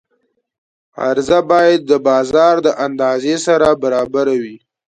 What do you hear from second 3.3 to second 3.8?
سره